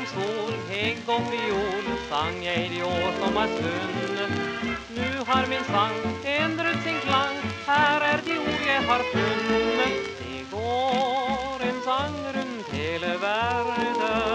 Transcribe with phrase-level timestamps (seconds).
[0.00, 4.18] och fiol sang jag i de år som var stund
[4.88, 10.56] Nu har min sang ändrat sin klang Här är de ord jag har funnit Det
[10.56, 14.29] går en sang runt hela världen.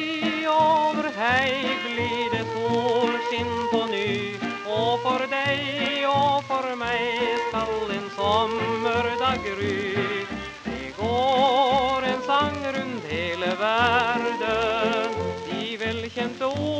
[0.00, 4.34] by över hej glider solskin på ny.
[4.66, 9.94] Och för dig och för mig skall en sommardag gry
[10.64, 15.10] Det går en sång runt hela världen
[15.60, 16.79] i välkänt ord.